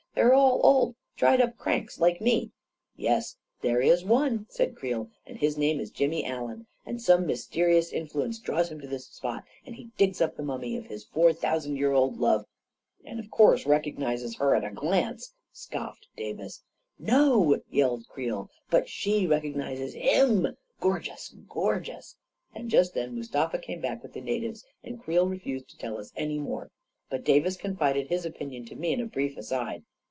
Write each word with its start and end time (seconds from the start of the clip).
"They're 0.21 0.33
all 0.33 0.59
old, 0.61 0.95
dried 1.15 1.41
up 1.41 1.57
cranks 1.57 1.97
like 1.97 2.21
me!" 2.21 2.39
1 2.41 2.41
62 2.43 2.47
A 2.51 2.51
KING 2.51 2.51
IN 2.51 3.07
BABYLON" 3.07 3.15
Yes— 3.15 3.37
there 3.63 3.81
is 3.81 4.05
one," 4.05 4.45
said 4.49 4.75
Creel," 4.75 5.09
and 5.25 5.37
his 5.37 5.57
name 5.57 5.79
is 5.79 5.89
Jimmy 5.89 6.25
Allen— 6.25 6.67
and 6.85 7.01
some 7.01 7.25
mysterious 7.25 7.91
influence 7.91 8.37
draws 8.37 8.69
him 8.69 8.79
to 8.81 8.87
this 8.87 9.07
spot— 9.07 9.45
and 9.65 9.73
he 9.75 9.89
digs 9.97 10.21
up 10.21 10.35
the 10.35 10.43
mummy 10.43 10.77
<rf 10.77 10.85
his 10.85 11.05
four 11.05 11.31
thousand 11.33 11.77
years 11.77 11.95
old 11.97 12.17
love..•"" 12.17 12.41
And 13.05 13.19
of 13.19 13.31
course 13.31 13.65
recognizes 13.65 14.35
her 14.35 14.53
at 14.53 14.65
a 14.65 14.69
glance!" 14.69 15.33
scoffed 15.53 16.07
Davis." 16.17 16.61
No!" 17.13 17.59
yelled 17.71 18.07
Creel." 18.09 18.49
But 18.69 18.89
she 18.89 19.25
recognizes 19.25 19.93
him 19.93 20.43
1 20.43 20.57
Gorgeous! 20.81 21.33
Gorgeous!" 21.49 22.17
And 22.55 22.69
just 22.69 22.93
then 22.93 23.15
Mustafa 23.15 23.57
came 23.57 23.79
back 23.81 24.03
with 24.03 24.13
the 24.13 24.21
na 24.21 24.33
tives, 24.45 24.65
and 24.83 25.01
Creel 25.01 25.27
refused 25.29 25.69
to 25.69 25.77
tell 25.77 25.97
us 25.97 26.11
any 26.17 26.37
more. 26.37 26.69
But 27.09 27.23
Davis 27.23 27.55
confided 27.57 28.07
his 28.07 28.25
opinion 28.25 28.65
to 28.65 28.75
me 28.75 28.91
in 28.91 28.99
a 29.01 29.05
brief 29.05 29.37
aside. 29.37 29.83